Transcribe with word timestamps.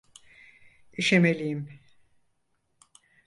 İşemeliyim. 0.97 1.79